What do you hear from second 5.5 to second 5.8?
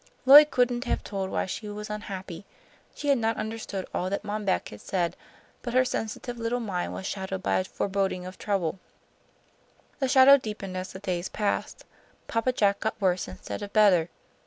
but